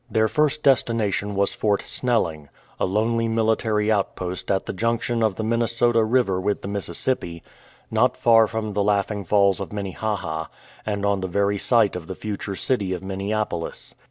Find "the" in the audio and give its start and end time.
4.65-4.73, 5.35-5.43, 6.63-6.67, 8.73-8.81, 11.21-11.27, 12.07-12.15